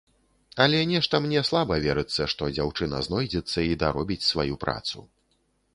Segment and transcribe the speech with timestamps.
[0.63, 5.09] Але нешта мне слаба верыцца, што дзяўчына знойдзецца і даробіць сваю працу.